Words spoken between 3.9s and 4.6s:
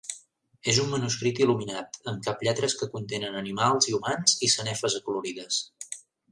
i humans i